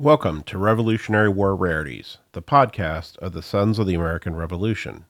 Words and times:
Welcome 0.00 0.44
to 0.44 0.58
Revolutionary 0.58 1.28
War 1.28 1.56
Rarities, 1.56 2.18
the 2.30 2.40
podcast 2.40 3.16
of 3.16 3.32
the 3.32 3.42
Sons 3.42 3.80
of 3.80 3.88
the 3.88 3.96
American 3.96 4.36
Revolution. 4.36 5.06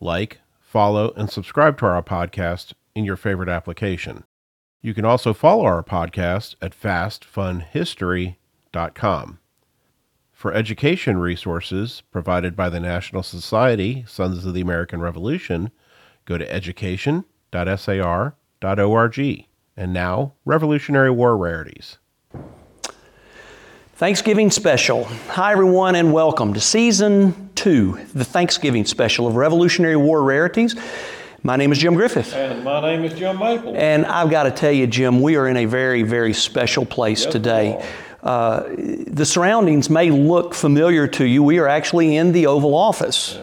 Like, 0.00 0.40
follow, 0.60 1.12
and 1.16 1.30
subscribe 1.30 1.78
to 1.78 1.86
our 1.86 2.02
podcast 2.02 2.72
in 2.96 3.04
your 3.04 3.14
favorite 3.14 3.48
application. 3.48 4.24
You 4.80 4.92
can 4.92 5.04
also 5.04 5.32
follow 5.32 5.66
our 5.66 5.84
podcast 5.84 6.56
at 6.60 6.76
fastfunhistory.com. 6.76 9.38
For 10.32 10.52
education 10.52 11.18
resources 11.18 12.02
provided 12.10 12.56
by 12.56 12.70
the 12.70 12.80
National 12.80 13.22
Society 13.22 14.04
Sons 14.08 14.44
of 14.44 14.52
the 14.52 14.62
American 14.62 15.00
Revolution, 15.00 15.70
go 16.24 16.36
to 16.36 16.52
education.sar.org. 16.52 19.46
And 19.76 19.92
now, 19.92 20.32
Revolutionary 20.44 21.12
War 21.12 21.36
Rarities. 21.36 21.98
Thanksgiving 24.02 24.50
special. 24.50 25.04
Hi, 25.28 25.52
everyone, 25.52 25.94
and 25.94 26.12
welcome 26.12 26.54
to 26.54 26.60
season 26.60 27.50
two, 27.54 28.00
the 28.14 28.24
Thanksgiving 28.24 28.84
special 28.84 29.28
of 29.28 29.36
Revolutionary 29.36 29.94
War 29.94 30.24
Rarities. 30.24 30.74
My 31.44 31.54
name 31.54 31.70
is 31.70 31.78
Jim 31.78 31.94
Griffith. 31.94 32.34
And 32.34 32.64
my 32.64 32.80
name 32.80 33.04
is 33.04 33.16
Jim 33.16 33.38
Maple. 33.38 33.76
And 33.76 34.04
I've 34.04 34.28
got 34.28 34.42
to 34.42 34.50
tell 34.50 34.72
you, 34.72 34.88
Jim, 34.88 35.22
we 35.22 35.36
are 35.36 35.46
in 35.46 35.56
a 35.56 35.66
very, 35.66 36.02
very 36.02 36.32
special 36.32 36.84
place 36.84 37.22
Yes, 37.22 37.32
today. 37.32 37.88
Uh, 38.24 38.64
the 39.06 39.24
surroundings 39.24 39.88
may 39.88 40.10
look 40.10 40.52
familiar 40.52 41.06
to 41.06 41.24
you. 41.24 41.44
We 41.44 41.60
are 41.60 41.68
actually 41.68 42.16
in 42.16 42.32
the 42.32 42.48
Oval 42.48 42.74
Office. 42.74 43.38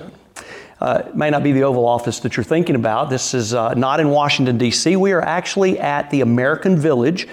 Uh, 0.81 1.03
it 1.07 1.15
may 1.15 1.29
not 1.29 1.41
be 1.41 1.53
the 1.53 1.63
Oval 1.63 1.87
Office 1.87 2.19
that 2.19 2.35
you're 2.35 2.43
thinking 2.43 2.75
about. 2.75 3.09
This 3.09 3.33
is 3.33 3.53
uh, 3.53 3.75
not 3.75 4.01
in 4.01 4.09
Washington, 4.09 4.57
D.C. 4.57 4.97
We 4.97 5.13
are 5.13 5.21
actually 5.21 5.79
at 5.79 6.09
the 6.09 6.19
American 6.19 6.75
Village 6.75 7.29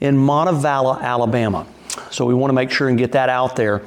in 0.00 0.16
Montevallo, 0.16 1.00
Alabama. 1.00 1.68
So 2.10 2.26
we 2.26 2.34
want 2.34 2.50
to 2.50 2.54
make 2.54 2.70
sure 2.70 2.88
and 2.88 2.98
get 2.98 3.12
that 3.12 3.28
out 3.28 3.56
there 3.56 3.82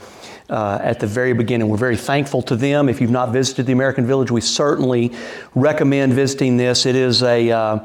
uh, 0.50 0.80
at 0.82 1.00
the 1.00 1.08
very 1.08 1.34
beginning. 1.34 1.68
We're 1.68 1.78
very 1.78 1.98
thankful 1.98 2.42
to 2.44 2.56
them. 2.56 2.90
If 2.90 3.02
you've 3.02 3.12
not 3.12 3.32
visited 3.32 3.66
the 3.66 3.74
American 3.74 4.06
Village, 4.06 4.32
we 4.32 4.42
certainly 4.42 5.14
recommend 5.56 6.14
visiting 6.14 6.58
this. 6.58 6.86
It 6.86 6.96
is 6.96 7.24
a 7.24 7.52
uh, 7.52 7.80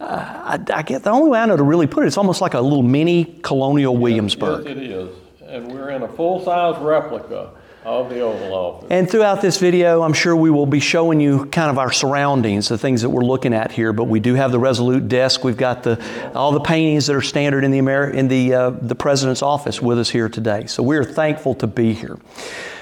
I, 0.00 0.60
I 0.72 0.82
get 0.82 1.02
the 1.02 1.10
only 1.10 1.30
way 1.30 1.38
I 1.38 1.46
know 1.46 1.56
to 1.56 1.62
really 1.62 1.86
put 1.86 2.04
it, 2.04 2.08
it's 2.08 2.18
almost 2.18 2.40
like 2.40 2.54
a 2.54 2.60
little 2.60 2.82
mini 2.82 3.38
colonial 3.42 3.96
Williamsburg. 3.96 4.66
Yes, 4.66 4.76
it 4.76 4.82
is. 4.82 5.16
And 5.46 5.72
we're 5.72 5.90
in 5.90 6.02
a 6.02 6.08
full-size 6.08 6.80
replica 6.82 7.50
of 7.84 8.08
the 8.08 8.20
Oval 8.20 8.54
Office. 8.54 8.88
And 8.90 9.10
throughout 9.10 9.42
this 9.42 9.58
video, 9.58 10.02
I'm 10.02 10.14
sure 10.14 10.34
we 10.34 10.50
will 10.50 10.66
be 10.66 10.80
showing 10.80 11.20
you 11.20 11.46
kind 11.46 11.70
of 11.70 11.78
our 11.78 11.92
surroundings, 11.92 12.68
the 12.68 12.78
things 12.78 13.02
that 13.02 13.10
we're 13.10 13.24
looking 13.24 13.52
at 13.52 13.72
here. 13.72 13.92
But 13.92 14.04
we 14.04 14.20
do 14.20 14.34
have 14.34 14.52
the 14.52 14.58
Resolute 14.58 15.08
desk. 15.08 15.44
We've 15.44 15.56
got 15.56 15.82
the 15.82 16.02
all 16.34 16.52
the 16.52 16.60
paintings 16.60 17.06
that 17.06 17.16
are 17.16 17.22
standard 17.22 17.64
in 17.64 17.70
the 17.70 17.78
Amer- 17.78 18.10
in 18.10 18.28
the 18.28 18.54
uh, 18.54 18.70
the 18.70 18.94
president's 18.94 19.42
office 19.42 19.82
with 19.82 19.98
us 19.98 20.08
here 20.08 20.28
today. 20.28 20.66
So 20.66 20.82
we're 20.82 21.04
thankful 21.04 21.54
to 21.56 21.66
be 21.66 21.92
here. 21.92 22.18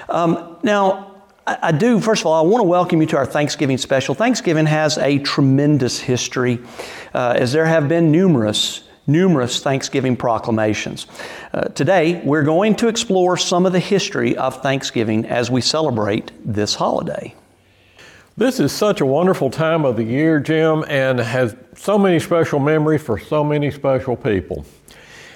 Um, 0.09 0.59
now. 0.63 1.09
I 1.45 1.59
I 1.61 1.73
do, 1.73 1.99
first 1.99 2.23
of 2.23 2.27
all, 2.27 2.35
I 2.35 2.49
want 2.49 2.61
to 2.61 2.69
welcome 2.69 3.01
you 3.01 3.07
to 3.09 3.17
our 3.17 3.27
Thanksgiving 3.27 3.77
special. 3.77 4.15
Thanksgiving 4.15 4.65
has 4.67 4.97
a 4.97 5.19
tremendous 5.19 5.99
history, 5.99 6.61
uh, 7.15 7.35
as 7.37 7.51
there 7.51 7.67
have 7.67 7.89
been 7.89 8.13
numerous 8.13 8.85
numerous 9.07 9.61
Thanksgiving 9.61 10.17
proclamations. 10.17 11.07
Uh, 11.53 11.63
today, 11.63 12.21
we're 12.25 12.43
going 12.43 12.75
to 12.77 12.89
explore 12.89 13.37
some 13.37 13.67
of 13.67 13.73
the 13.73 13.81
history 13.81 14.37
of 14.37 14.63
Thanksgiving 14.63 15.27
as 15.27 15.51
we 15.51 15.61
celebrate 15.61 16.31
this 16.45 16.75
holiday. 16.75 17.35
This 18.37 18.61
is 18.61 18.73
such 18.73 19.01
a 19.01 19.07
wonderful 19.07 19.51
time 19.51 19.85
of 19.85 19.97
the 19.97 20.05
year, 20.05 20.41
Jim, 20.41 20.85
and 20.89 21.19
has 21.19 21.55
so 21.77 21.99
many 21.99 22.19
special 22.19 22.61
memories 22.61 23.03
for 23.03 23.19
so 23.19 23.45
many 23.45 23.71
special 23.71 24.17
people. 24.17 24.65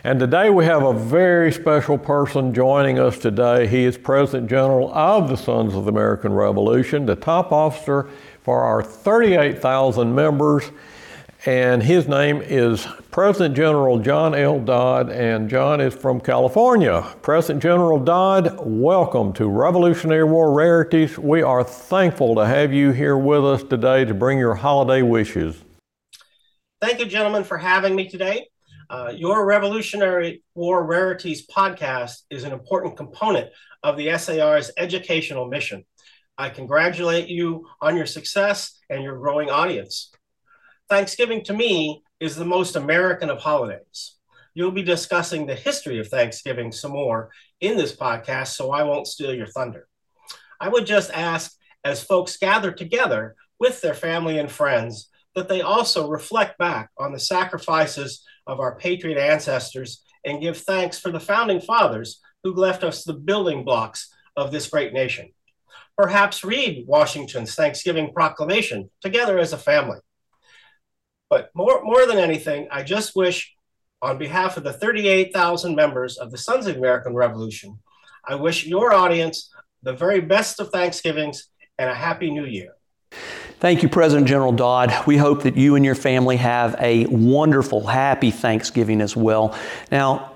And 0.03 0.21
today 0.21 0.51
we 0.51 0.65
have 0.67 0.85
a 0.85 0.93
very 0.93 1.51
special 1.51 1.99
person 1.99 2.55
joining 2.55 2.99
us 2.99 3.19
today. 3.19 3.67
He 3.67 3.85
is 3.85 3.99
President 3.99 4.49
General 4.49 4.95
of 4.95 5.29
the 5.29 5.37
Sons 5.37 5.75
of 5.75 5.85
the 5.85 5.91
American 5.91 6.33
Revolution, 6.33 7.07
the 7.07 7.17
top 7.17 7.51
officer 7.51 8.09
for 8.45 8.63
our 8.63 8.83
38,000 8.83 10.15
members. 10.15 10.71
And 11.45 11.83
his 11.83 12.09
name 12.09 12.41
is 12.43 12.87
President 13.11 13.55
General 13.55 13.99
John 13.99 14.35
L. 14.35 14.59
Dodd, 14.59 15.11
and 15.11 15.49
John 15.49 15.81
is 15.81 15.95
from 15.95 16.21
California. 16.21 17.07
President 17.23 17.63
General 17.63 18.01
Dodd, 18.01 18.59
welcome 18.61 19.33
to 19.35 19.47
Revolutionary 19.47 20.25
War 20.25 20.53
Rarities. 20.53 21.19
We 21.19 21.43
are 21.43 21.63
thankful 21.63 22.35
to 22.37 22.47
have 22.47 22.73
you 22.73 22.91
here 22.91 23.17
with 23.17 23.45
us 23.45 23.63
today 23.63 24.05
to 24.05 24.15
bring 24.15 24.39
your 24.39 24.55
holiday 24.55 25.03
wishes. 25.03 25.63
Thank 26.81 26.99
you, 26.99 27.07
gentlemen, 27.07 27.45
for 27.45 27.59
having 27.59 27.95
me 27.95 28.09
today. 28.09 28.49
Uh, 28.89 29.13
your 29.15 29.47
Revolutionary 29.47 30.43
War 30.55 30.85
Rarities 30.85 31.47
podcast 31.47 32.23
is 32.31 32.45
an 32.45 32.53
important 32.53 32.97
component 32.97 33.51
of 33.83 33.97
the 33.97 34.17
SAR's 34.19 34.71
educational 34.77 35.47
mission. 35.47 35.85
I 36.39 36.51
congratulate 36.51 37.29
you 37.29 37.67
on 37.81 37.97
your 37.97 38.07
success 38.07 38.79
and 38.91 39.03
your 39.03 39.19
growing 39.19 39.49
audience. 39.49 40.11
Thanksgiving 40.89 41.43
to 41.45 41.53
me 41.53 42.03
is 42.21 42.37
the 42.37 42.45
most 42.45 42.77
American 42.77 43.29
of 43.29 43.39
holidays. 43.39 44.15
You'll 44.55 44.71
be 44.71 44.83
discussing 44.83 45.45
the 45.45 45.55
history 45.55 45.99
of 45.99 46.09
Thanksgiving 46.09 46.71
some 46.71 46.93
more 46.93 47.31
in 47.61 47.77
this 47.77 47.95
podcast, 47.95 48.49
so 48.49 48.71
I 48.71 48.85
won't 48.85 49.09
steal 49.09 49.35
your 49.35 49.49
thunder. 49.49 49.89
I 50.61 50.69
would 50.69 50.87
just 50.87 51.11
ask, 51.11 51.53
as 51.85 52.05
folks 52.05 52.37
gather 52.37 52.71
together 52.71 53.35
with 53.59 53.81
their 53.81 53.95
family 53.95 54.39
and 54.39 54.51
friends, 54.51 55.11
that 55.35 55.49
they 55.49 55.61
also 55.61 56.09
reflect 56.09 56.57
back 56.57 56.91
on 56.99 57.13
the 57.13 57.19
sacrifices 57.19 58.25
of 58.47 58.61
our 58.61 58.77
patriot 58.77 59.19
ancestors 59.19 60.03
and 60.25 60.41
give 60.41 60.57
thanks 60.57 60.99
for 60.99 61.11
the 61.11 61.21
founding 61.21 61.61
fathers 61.61 62.21
who 62.45 62.55
left 62.55 62.85
us 62.85 63.03
the 63.03 63.13
building 63.13 63.65
blocks 63.65 64.15
of 64.37 64.53
this 64.53 64.69
great 64.69 64.93
nation. 64.93 65.31
Perhaps 65.99 66.45
read 66.45 66.87
Washington's 66.87 67.55
Thanksgiving 67.55 68.13
Proclamation 68.13 68.89
together 69.01 69.39
as 69.39 69.53
a 69.53 69.59
family. 69.59 69.99
But 71.29 71.51
more, 71.55 71.83
more 71.83 72.07
than 72.07 72.19
anything, 72.19 72.69
I 72.71 72.83
just 72.83 73.17
wish, 73.17 73.55
on 74.03 74.19
behalf 74.19 74.57
of 74.57 74.65
the 74.65 74.73
38,000 74.73 75.75
members 75.75 76.19
of 76.19 76.31
the 76.31 76.39
Sons 76.39 76.67
of 76.67 76.77
American 76.77 77.15
Revolution, 77.15 77.79
I 78.29 78.35
wish 78.35 78.67
your 78.67 78.93
audience 78.93 79.51
the 79.83 79.93
very 79.93 80.21
best 80.21 80.61
of 80.61 80.71
Thanksgivings 80.71 81.49
and 81.79 81.91
a 81.91 81.95
Happy 81.95 82.31
New 82.31 82.45
Year. 82.45 82.73
Thank 83.59 83.83
you, 83.83 83.89
President 83.89 84.29
General 84.29 84.53
Dodd. 84.53 84.93
We 85.07 85.17
hope 85.17 85.45
that 85.45 85.57
you 85.57 85.77
and 85.77 85.85
your 85.85 85.95
family 85.95 86.37
have 86.37 86.77
a 86.79 87.07
wonderful, 87.07 87.87
happy 87.87 88.31
Thanksgiving 88.31 89.01
as 89.01 89.17
well. 89.17 89.57
Now, 89.91 90.33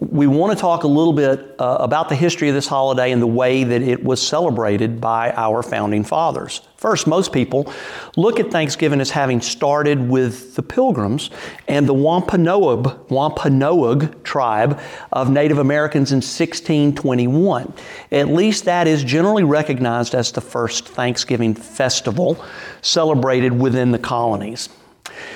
we 0.00 0.26
want 0.26 0.56
to 0.56 0.60
talk 0.60 0.84
a 0.84 0.88
little 0.88 1.12
bit 1.12 1.54
uh, 1.58 1.78
about 1.80 2.08
the 2.08 2.14
history 2.14 2.48
of 2.48 2.54
this 2.54 2.66
holiday 2.66 3.12
and 3.12 3.22
the 3.22 3.26
way 3.26 3.64
that 3.64 3.82
it 3.82 4.04
was 4.04 4.26
celebrated 4.26 5.00
by 5.00 5.30
our 5.32 5.62
founding 5.62 6.04
fathers. 6.04 6.60
First, 6.86 7.08
most 7.08 7.32
people 7.32 7.66
look 8.14 8.38
at 8.38 8.52
Thanksgiving 8.52 9.00
as 9.00 9.10
having 9.10 9.40
started 9.40 10.08
with 10.08 10.54
the 10.54 10.62
Pilgrims 10.62 11.30
and 11.66 11.84
the 11.88 11.92
Wampanoag, 11.92 13.10
Wampanoag 13.10 14.22
tribe 14.22 14.78
of 15.10 15.28
Native 15.28 15.58
Americans 15.58 16.12
in 16.12 16.18
1621. 16.18 17.72
At 18.12 18.28
least 18.28 18.66
that 18.66 18.86
is 18.86 19.02
generally 19.02 19.42
recognized 19.42 20.14
as 20.14 20.30
the 20.30 20.40
first 20.40 20.86
Thanksgiving 20.86 21.56
festival 21.56 22.40
celebrated 22.82 23.58
within 23.58 23.90
the 23.90 23.98
colonies. 23.98 24.68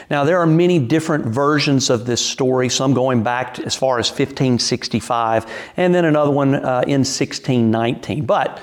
Now, 0.09 0.23
there 0.23 0.39
are 0.39 0.47
many 0.47 0.79
different 0.79 1.27
versions 1.27 1.91
of 1.91 2.07
this 2.07 2.25
story, 2.25 2.69
some 2.69 2.95
going 2.95 3.25
back 3.25 3.59
as 3.59 3.75
far 3.75 3.99
as 3.99 4.09
1565, 4.09 5.47
and 5.77 5.93
then 5.93 6.05
another 6.05 6.31
one 6.31 6.55
uh, 6.55 6.85
in 6.87 7.01
1619. 7.01 8.25
But 8.25 8.63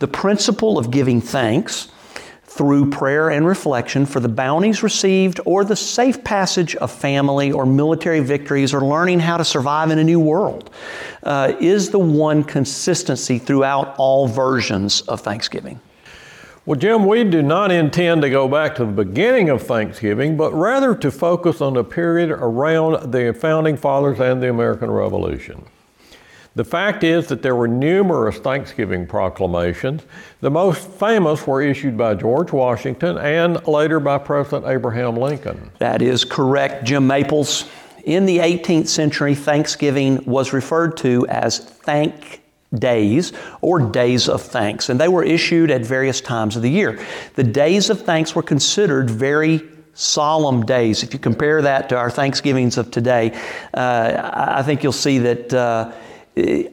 the 0.00 0.08
principle 0.08 0.78
of 0.80 0.90
giving 0.90 1.20
thanks 1.20 1.92
through 2.54 2.88
prayer 2.88 3.30
and 3.30 3.44
reflection 3.44 4.06
for 4.06 4.20
the 4.20 4.28
bounties 4.28 4.84
received 4.84 5.40
or 5.44 5.64
the 5.64 5.74
safe 5.74 6.22
passage 6.22 6.76
of 6.76 6.88
family 6.88 7.50
or 7.50 7.66
military 7.66 8.20
victories 8.20 8.72
or 8.72 8.80
learning 8.80 9.18
how 9.18 9.36
to 9.36 9.44
survive 9.44 9.90
in 9.90 9.98
a 9.98 10.04
new 10.04 10.20
world 10.20 10.70
uh, 11.24 11.52
is 11.58 11.90
the 11.90 11.98
one 11.98 12.44
consistency 12.44 13.40
throughout 13.40 13.96
all 13.98 14.28
versions 14.28 15.00
of 15.02 15.20
Thanksgiving. 15.20 15.80
Well, 16.64 16.78
Jim, 16.78 17.06
we 17.06 17.24
do 17.24 17.42
not 17.42 17.72
intend 17.72 18.22
to 18.22 18.30
go 18.30 18.46
back 18.46 18.76
to 18.76 18.84
the 18.84 19.04
beginning 19.04 19.50
of 19.50 19.60
Thanksgiving, 19.60 20.36
but 20.36 20.54
rather 20.54 20.94
to 20.94 21.10
focus 21.10 21.60
on 21.60 21.74
the 21.74 21.82
period 21.82 22.30
around 22.30 23.10
the 23.10 23.34
founding 23.34 23.76
fathers 23.76 24.20
and 24.20 24.40
the 24.40 24.48
American 24.48 24.92
Revolution. 24.92 25.64
The 26.56 26.64
fact 26.64 27.02
is 27.02 27.26
that 27.28 27.42
there 27.42 27.56
were 27.56 27.66
numerous 27.66 28.38
Thanksgiving 28.38 29.06
proclamations. 29.06 30.02
The 30.40 30.50
most 30.50 30.88
famous 30.88 31.46
were 31.46 31.60
issued 31.60 31.96
by 31.96 32.14
George 32.14 32.52
Washington 32.52 33.18
and 33.18 33.66
later 33.66 33.98
by 33.98 34.18
President 34.18 34.66
Abraham 34.66 35.16
Lincoln. 35.16 35.72
That 35.78 36.00
is 36.00 36.24
correct, 36.24 36.84
Jim 36.84 37.06
Maples. 37.08 37.68
In 38.04 38.26
the 38.26 38.38
18th 38.38 38.86
century, 38.86 39.34
Thanksgiving 39.34 40.24
was 40.26 40.52
referred 40.52 40.96
to 40.98 41.26
as 41.26 41.58
thank 41.58 42.42
days 42.72 43.32
or 43.60 43.80
days 43.80 44.28
of 44.28 44.42
thanks, 44.42 44.88
and 44.88 45.00
they 45.00 45.08
were 45.08 45.24
issued 45.24 45.70
at 45.70 45.80
various 45.82 46.20
times 46.20 46.54
of 46.54 46.62
the 46.62 46.70
year. 46.70 47.04
The 47.34 47.44
days 47.44 47.90
of 47.90 48.02
thanks 48.02 48.34
were 48.34 48.42
considered 48.42 49.10
very 49.10 49.62
solemn 49.94 50.66
days. 50.66 51.02
If 51.02 51.12
you 51.12 51.18
compare 51.18 51.62
that 51.62 51.88
to 51.88 51.96
our 51.96 52.10
Thanksgivings 52.10 52.76
of 52.78 52.90
today, 52.90 53.32
uh, 53.72 54.30
I 54.34 54.62
think 54.62 54.84
you'll 54.84 54.92
see 54.92 55.18
that. 55.18 55.52
Uh, 55.52 55.92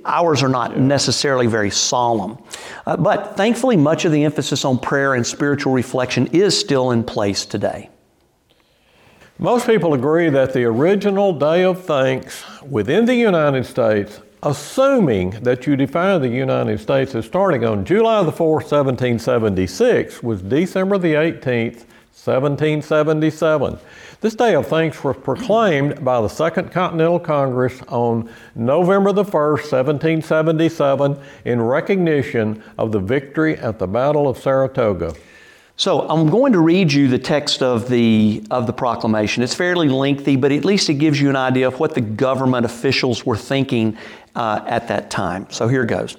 ours 0.05 0.41
are 0.41 0.49
not 0.49 0.77
necessarily 0.79 1.47
very 1.47 1.69
solemn. 1.69 2.37
Uh, 2.85 2.97
but 2.97 3.37
thankfully, 3.37 3.77
much 3.77 4.05
of 4.05 4.11
the 4.11 4.23
emphasis 4.23 4.65
on 4.65 4.79
prayer 4.79 5.13
and 5.13 5.25
spiritual 5.25 5.73
reflection 5.73 6.27
is 6.27 6.59
still 6.59 6.91
in 6.91 7.03
place 7.03 7.45
today. 7.45 7.89
Most 9.37 9.65
people 9.65 9.93
agree 9.93 10.29
that 10.29 10.53
the 10.53 10.63
original 10.65 11.33
Day 11.33 11.63
of 11.63 11.83
Thanks 11.83 12.43
within 12.61 13.05
the 13.05 13.15
United 13.15 13.65
States, 13.65 14.19
assuming 14.43 15.31
that 15.41 15.65
you 15.65 15.75
define 15.75 16.21
the 16.21 16.29
United 16.29 16.79
States 16.79 17.15
as 17.15 17.25
starting 17.25 17.65
on 17.65 17.83
July 17.85 18.23
the 18.23 18.31
4th, 18.31 18.69
1776, 18.69 20.21
was 20.21 20.41
December 20.41 20.97
the 20.97 21.13
18th, 21.13 21.85
1777. 22.13 23.79
This 24.19 24.35
Day 24.35 24.53
of 24.53 24.67
Thanks 24.67 25.03
was 25.03 25.17
proclaimed 25.17 26.03
by 26.03 26.21
the 26.21 26.27
Second 26.27 26.71
Continental 26.71 27.19
Congress 27.19 27.81
on 27.87 28.29
November 28.53 29.11
the 29.11 29.23
1st, 29.23 29.71
1777, 29.71 31.19
in 31.45 31.61
recognition 31.61 32.61
of 32.77 32.91
the 32.91 32.99
victory 32.99 33.57
at 33.57 33.79
the 33.79 33.87
Battle 33.87 34.27
of 34.27 34.37
Saratoga. 34.37 35.15
So 35.77 36.07
I'm 36.07 36.29
going 36.29 36.53
to 36.53 36.59
read 36.59 36.93
you 36.93 37.07
the 37.07 37.17
text 37.17 37.63
of 37.63 37.89
the, 37.89 38.43
of 38.51 38.67
the 38.67 38.73
proclamation. 38.73 39.41
It's 39.41 39.55
fairly 39.55 39.89
lengthy, 39.89 40.35
but 40.35 40.51
at 40.51 40.63
least 40.63 40.89
it 40.89 40.95
gives 40.95 41.19
you 41.19 41.29
an 41.29 41.35
idea 41.35 41.67
of 41.67 41.79
what 41.79 41.95
the 41.95 42.01
government 42.01 42.65
officials 42.65 43.25
were 43.25 43.37
thinking 43.37 43.97
uh, 44.35 44.63
at 44.67 44.89
that 44.89 45.09
time. 45.09 45.47
So 45.49 45.67
here 45.67 45.85
goes. 45.85 46.17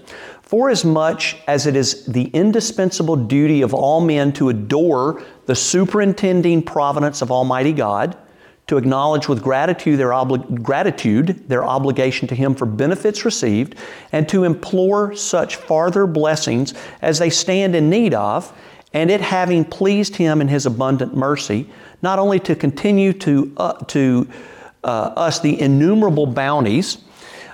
For 0.53 0.69
as 0.69 0.85
much 0.85 1.39
as 1.47 1.67
it 1.67 1.75
is 1.77 2.05
the 2.05 2.25
indispensable 2.25 3.17
duty 3.17 3.63
of 3.63 3.73
all 3.73 4.03
men 4.03 4.35
to 4.35 4.51
adore 4.51 5.23
the 5.47 5.55
superintending 5.55 6.63
providence 6.63 7.23
of 7.23 7.33
Almighty 7.33 7.73
God, 7.73 8.19
to 8.67 8.77
acknowledge 8.77 9.29
with 9.29 9.43
gratitude 9.43 9.99
their, 9.99 10.11
obli- 10.11 10.63
gratitude 10.63 11.49
their 11.49 11.65
obligation 11.65 12.29
to 12.29 12.35
Him 12.35 12.55
for 12.55 12.67
benefits 12.67 13.25
received, 13.25 13.77
and 14.13 14.29
to 14.29 14.45
implore 14.45 15.15
such 15.15 15.57
farther 15.57 16.07
blessings 16.07 16.75
as 17.01 17.19
they 17.19 17.31
stand 17.31 17.75
in 17.75 17.89
need 17.89 18.13
of, 18.13 18.53
and 18.93 19.11
it 19.11 19.23
having 19.23 19.65
pleased 19.65 20.17
Him 20.17 20.43
in 20.43 20.49
His 20.49 20.67
abundant 20.67 21.17
mercy, 21.17 21.67
not 22.03 22.19
only 22.19 22.39
to 22.41 22.55
continue 22.55 23.15
to, 23.15 23.55
uh, 23.57 23.73
to 23.87 24.29
uh, 24.85 25.15
us 25.17 25.41
the 25.41 25.59
innumerable 25.59 26.27
bounties 26.27 26.99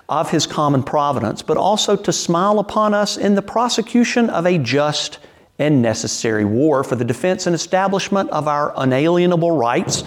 of 0.08 0.30
His 0.30 0.46
common 0.46 0.82
providence, 0.82 1.42
but 1.42 1.56
also 1.56 1.96
to 1.96 2.12
smile 2.12 2.58
upon 2.58 2.94
us 2.94 3.16
in 3.16 3.34
the 3.34 3.42
prosecution 3.42 4.30
of 4.30 4.46
a 4.46 4.58
just 4.58 5.18
and 5.58 5.82
necessary 5.82 6.44
war 6.44 6.84
for 6.84 6.96
the 6.96 7.04
defense 7.04 7.46
and 7.46 7.54
establishment 7.54 8.30
of 8.30 8.46
our 8.46 8.72
unalienable 8.76 9.50
rights 9.50 10.04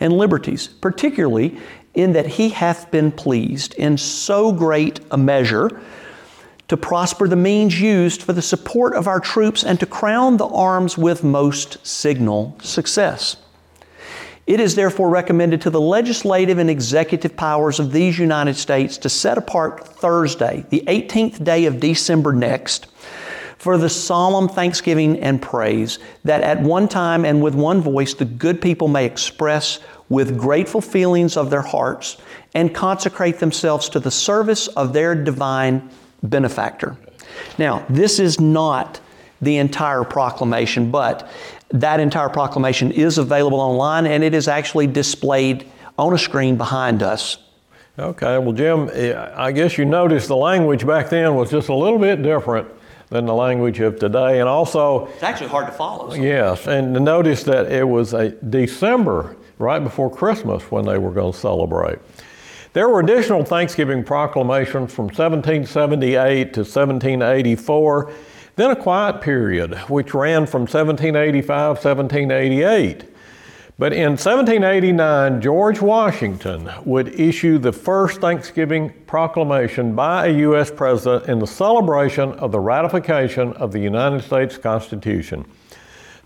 and 0.00 0.12
liberties, 0.12 0.68
particularly 0.68 1.58
in 1.94 2.12
that 2.12 2.26
He 2.26 2.48
hath 2.50 2.90
been 2.90 3.12
pleased 3.12 3.74
in 3.74 3.98
so 3.98 4.52
great 4.52 5.00
a 5.10 5.18
measure 5.18 5.80
to 6.68 6.76
prosper 6.76 7.28
the 7.28 7.36
means 7.36 7.78
used 7.78 8.22
for 8.22 8.32
the 8.32 8.40
support 8.40 8.94
of 8.94 9.06
our 9.06 9.20
troops 9.20 9.62
and 9.62 9.78
to 9.80 9.84
crown 9.84 10.38
the 10.38 10.46
arms 10.46 10.96
with 10.96 11.22
most 11.22 11.84
signal 11.86 12.56
success. 12.62 13.36
It 14.52 14.60
is 14.60 14.74
therefore 14.74 15.08
recommended 15.08 15.62
to 15.62 15.70
the 15.70 15.80
legislative 15.80 16.58
and 16.58 16.68
executive 16.68 17.34
powers 17.34 17.80
of 17.80 17.90
these 17.90 18.18
United 18.18 18.54
States 18.54 18.98
to 18.98 19.08
set 19.08 19.38
apart 19.38 19.88
Thursday, 19.88 20.66
the 20.68 20.84
18th 20.88 21.42
day 21.42 21.64
of 21.64 21.80
December 21.80 22.34
next, 22.34 22.88
for 23.56 23.78
the 23.78 23.88
solemn 23.88 24.50
thanksgiving 24.50 25.18
and 25.20 25.40
praise 25.40 25.98
that 26.24 26.42
at 26.42 26.60
one 26.60 26.86
time 26.86 27.24
and 27.24 27.42
with 27.42 27.54
one 27.54 27.80
voice 27.80 28.12
the 28.12 28.26
good 28.26 28.60
people 28.60 28.88
may 28.88 29.06
express 29.06 29.78
with 30.10 30.38
grateful 30.38 30.82
feelings 30.82 31.38
of 31.38 31.48
their 31.48 31.62
hearts 31.62 32.18
and 32.54 32.74
consecrate 32.74 33.38
themselves 33.38 33.88
to 33.88 34.00
the 34.00 34.10
service 34.10 34.68
of 34.68 34.92
their 34.92 35.14
divine 35.14 35.88
benefactor. 36.24 36.98
Now, 37.56 37.86
this 37.88 38.18
is 38.18 38.38
not 38.38 39.00
the 39.40 39.56
entire 39.56 40.04
proclamation, 40.04 40.90
but 40.90 41.28
that 41.72 42.00
entire 42.00 42.28
proclamation 42.28 42.90
is 42.92 43.18
available 43.18 43.60
online 43.60 44.06
and 44.06 44.22
it 44.22 44.34
is 44.34 44.48
actually 44.48 44.86
displayed 44.86 45.70
on 45.98 46.12
a 46.12 46.18
screen 46.18 46.56
behind 46.56 47.02
us. 47.02 47.38
Okay, 47.98 48.38
well, 48.38 48.52
Jim, 48.52 48.88
eh, 48.92 49.32
I 49.36 49.52
guess 49.52 49.76
you 49.76 49.84
noticed 49.84 50.28
the 50.28 50.36
language 50.36 50.86
back 50.86 51.10
then 51.10 51.34
was 51.34 51.50
just 51.50 51.68
a 51.68 51.74
little 51.74 51.98
bit 51.98 52.22
different 52.22 52.68
than 53.10 53.26
the 53.26 53.34
language 53.34 53.80
of 53.80 53.98
today. 53.98 54.40
And 54.40 54.48
also, 54.48 55.06
it's 55.06 55.22
actually 55.22 55.48
hard 55.48 55.66
to 55.66 55.72
follow. 55.72 56.08
So. 56.10 56.16
Yes, 56.16 56.66
and 56.66 56.94
to 56.94 57.00
notice 57.00 57.42
that 57.44 57.70
it 57.70 57.86
was 57.86 58.14
a 58.14 58.30
December, 58.30 59.36
right 59.58 59.80
before 59.80 60.10
Christmas, 60.10 60.62
when 60.70 60.86
they 60.86 60.96
were 60.96 61.10
going 61.10 61.32
to 61.32 61.38
celebrate. 61.38 61.98
There 62.72 62.88
were 62.88 63.00
additional 63.00 63.44
Thanksgiving 63.44 64.02
proclamations 64.02 64.94
from 64.94 65.04
1778 65.04 66.54
to 66.54 66.60
1784, 66.60 68.12
then 68.56 68.70
a 68.70 68.76
quiet 68.76 69.20
period, 69.20 69.74
which 69.88 70.14
ran 70.14 70.46
from 70.46 70.62
1785 70.62 71.76
1788. 71.76 73.04
But 73.78 73.94
in 73.94 74.10
1789, 74.10 75.40
George 75.40 75.80
Washington 75.80 76.70
would 76.84 77.18
issue 77.18 77.58
the 77.58 77.72
first 77.72 78.20
Thanksgiving 78.20 78.90
proclamation 79.06 79.94
by 79.94 80.26
a 80.26 80.38
U.S. 80.38 80.70
president 80.70 81.28
in 81.28 81.38
the 81.38 81.46
celebration 81.46 82.32
of 82.34 82.52
the 82.52 82.60
ratification 82.60 83.54
of 83.54 83.72
the 83.72 83.80
United 83.80 84.22
States 84.22 84.58
Constitution. 84.58 85.46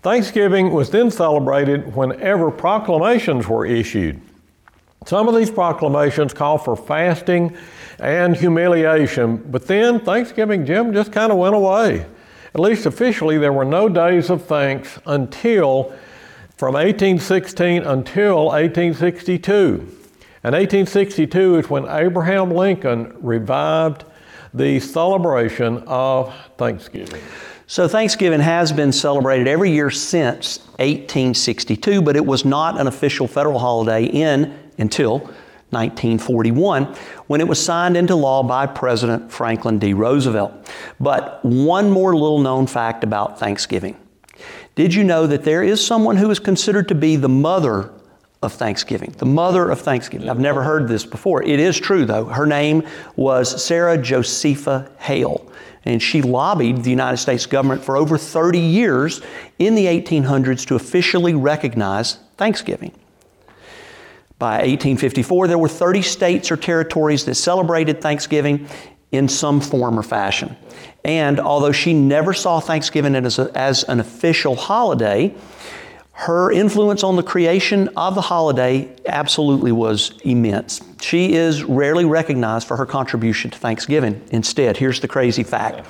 Thanksgiving 0.01 0.73
was 0.73 0.89
then 0.89 1.09
celebrated 1.09 1.95
whenever 1.95 2.51
proclamations 2.51 3.47
were 3.47 3.65
issued. 3.65 4.21
Some 5.05 5.29
of 5.29 5.35
these 5.35 5.49
proclamations 5.49 6.33
call 6.33 6.57
for 6.57 6.75
fasting 6.75 7.55
and 7.97 8.35
humiliation, 8.35 9.37
but 9.37 9.65
then 9.67 10.01
Thanksgiving, 10.01 10.65
Jim, 10.65 10.93
just 10.93 11.13
kind 11.13 11.31
of 11.31 11.37
went 11.37 11.55
away. 11.55 12.05
At 12.53 12.59
least 12.61 12.85
officially, 12.85 13.37
there 13.37 13.53
were 13.53 13.65
no 13.65 13.89
days 13.89 14.29
of 14.29 14.45
thanks 14.45 14.99
until 15.05 15.93
from 16.55 16.73
1816 16.73 17.83
until 17.83 18.45
1862. 18.45 19.97
And 20.43 20.53
1862 20.53 21.57
is 21.57 21.69
when 21.69 21.87
Abraham 21.87 22.51
Lincoln 22.51 23.15
revived 23.19 24.05
the 24.53 24.79
celebration 24.79 25.83
of 25.87 26.33
Thanksgiving. 26.57 27.21
So, 27.67 27.87
Thanksgiving 27.87 28.39
has 28.39 28.71
been 28.71 28.93
celebrated 28.93 29.47
every 29.47 29.71
year 29.71 29.91
since 29.91 30.59
1862, 30.79 32.01
but 32.01 32.15
it 32.15 32.25
was 32.25 32.45
not 32.45 32.79
an 32.79 32.87
official 32.87 33.27
federal 33.27 33.59
holiday 33.59 34.05
in 34.05 34.57
until 34.77 35.29
1941 35.71 36.85
when 37.27 37.41
it 37.41 37.47
was 37.47 37.63
signed 37.63 37.97
into 37.97 38.15
law 38.15 38.41
by 38.41 38.65
President 38.65 39.31
Franklin 39.31 39.79
D. 39.79 39.93
Roosevelt. 39.93 40.53
But 40.99 41.43
one 41.43 41.89
more 41.89 42.15
little 42.15 42.39
known 42.39 42.67
fact 42.67 43.03
about 43.03 43.37
Thanksgiving. 43.37 43.97
Did 44.75 44.93
you 44.93 45.03
know 45.03 45.27
that 45.27 45.43
there 45.43 45.63
is 45.63 45.85
someone 45.85 46.17
who 46.17 46.29
is 46.29 46.39
considered 46.39 46.87
to 46.89 46.95
be 46.95 47.15
the 47.15 47.27
mother 47.27 47.91
of 48.41 48.53
Thanksgiving? 48.53 49.13
The 49.17 49.25
mother 49.25 49.69
of 49.69 49.81
Thanksgiving. 49.81 50.29
I've 50.29 50.39
never 50.39 50.63
heard 50.63 50.87
this 50.87 51.03
before. 51.03 51.43
It 51.43 51.59
is 51.59 51.79
true, 51.79 52.05
though. 52.05 52.25
Her 52.25 52.45
name 52.45 52.83
was 53.15 53.61
Sarah 53.61 53.97
Josepha 53.97 54.89
Hale, 54.99 55.51
and 55.83 56.01
she 56.01 56.21
lobbied 56.21 56.83
the 56.83 56.91
United 56.91 57.17
States 57.17 57.45
government 57.45 57.83
for 57.83 57.97
over 57.97 58.17
30 58.17 58.59
years 58.59 59.21
in 59.57 59.75
the 59.75 59.85
1800s 59.87 60.65
to 60.67 60.75
officially 60.75 61.33
recognize 61.33 62.19
Thanksgiving. 62.37 62.91
By 64.39 64.57
1854, 64.57 65.47
there 65.47 65.57
were 65.57 65.67
30 65.67 66.01
states 66.03 66.51
or 66.51 66.57
territories 66.57 67.25
that 67.25 67.35
celebrated 67.35 68.01
Thanksgiving 68.01 68.67
in 69.11 69.27
some 69.27 69.61
form 69.61 69.97
or 69.97 70.03
fashion. 70.03 70.55
And 71.03 71.39
although 71.39 71.71
she 71.71 71.93
never 71.93 72.33
saw 72.33 72.59
Thanksgiving 72.59 73.15
as, 73.15 73.39
a, 73.39 73.51
as 73.57 73.83
an 73.85 73.99
official 73.99 74.55
holiday, 74.55 75.33
her 76.11 76.51
influence 76.51 77.03
on 77.03 77.15
the 77.15 77.23
creation 77.23 77.89
of 77.95 78.15
the 78.15 78.21
holiday 78.21 78.89
absolutely 79.05 79.71
was 79.71 80.19
immense. 80.23 80.81
She 80.99 81.33
is 81.33 81.63
rarely 81.63 82.05
recognized 82.05 82.67
for 82.67 82.75
her 82.75 82.87
contribution 82.87 83.51
to 83.51 83.57
Thanksgiving. 83.59 84.21
Instead, 84.31 84.77
here's 84.77 84.99
the 84.99 85.07
crazy 85.07 85.43
fact. 85.43 85.87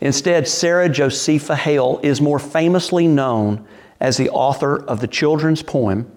Instead, 0.00 0.48
Sarah 0.48 0.88
Josepha 0.88 1.54
Hale 1.54 2.00
is 2.02 2.20
more 2.20 2.40
famously 2.40 3.06
known 3.06 3.66
as 4.00 4.16
the 4.16 4.30
author 4.30 4.84
of 4.84 5.00
the 5.00 5.06
children's 5.06 5.62
poem, 5.62 6.10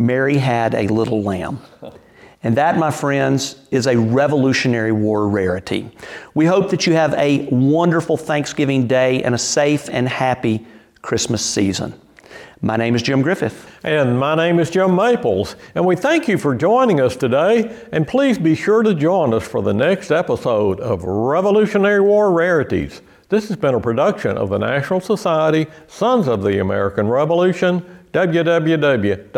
Mary 0.00 0.38
Had 0.38 0.74
a 0.74 0.88
Little 0.88 1.22
Lamb. 1.22 1.60
And 2.42 2.56
that, 2.56 2.78
my 2.78 2.90
friends, 2.90 3.56
is 3.70 3.86
a 3.86 3.98
Revolutionary 3.98 4.92
War 4.92 5.28
rarity. 5.28 5.90
We 6.32 6.46
hope 6.46 6.70
that 6.70 6.86
you 6.86 6.94
have 6.94 7.12
a 7.14 7.46
wonderful 7.50 8.16
Thanksgiving 8.16 8.86
day 8.86 9.22
and 9.22 9.34
a 9.34 9.38
safe 9.38 9.90
and 9.90 10.08
happy 10.08 10.66
Christmas 11.02 11.44
season. 11.44 11.92
My 12.62 12.76
name 12.76 12.94
is 12.94 13.02
Jim 13.02 13.20
Griffith. 13.20 13.70
And 13.84 14.18
my 14.18 14.34
name 14.34 14.58
is 14.58 14.70
Jim 14.70 14.94
Maples. 14.94 15.54
And 15.74 15.84
we 15.84 15.96
thank 15.96 16.28
you 16.28 16.38
for 16.38 16.54
joining 16.54 16.98
us 16.98 17.14
today. 17.14 17.74
And 17.92 18.08
please 18.08 18.38
be 18.38 18.54
sure 18.54 18.82
to 18.82 18.94
join 18.94 19.34
us 19.34 19.46
for 19.46 19.60
the 19.60 19.74
next 19.74 20.10
episode 20.10 20.80
of 20.80 21.04
Revolutionary 21.04 22.00
War 22.00 22.32
Rarities. 22.32 23.02
This 23.28 23.48
has 23.48 23.56
been 23.56 23.74
a 23.74 23.80
production 23.80 24.36
of 24.36 24.48
the 24.48 24.58
National 24.58 25.00
Society 25.00 25.66
Sons 25.86 26.26
of 26.26 26.42
the 26.42 26.58
American 26.60 27.06
Revolution, 27.06 27.99
www.sar.org. 28.12 29.30